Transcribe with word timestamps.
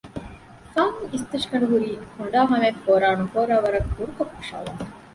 ފަން 0.73 0.97
އިސްތަށިގަނޑު 1.11 1.65
ހުރީ 1.71 1.89
ކޮނޑާ 2.13 2.39
ހަމަޔަށް 2.51 2.81
ފޯރާ 2.85 3.07
ނުފޯރާ 3.19 3.55
ވަރަށް 3.63 3.89
ކުރުކޮށް 3.95 4.33
ކޮށައިލައިފަ 4.35 4.85